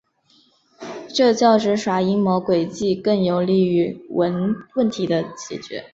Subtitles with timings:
[1.13, 5.85] 这较之耍阴谋诡计更有利于问题的解决。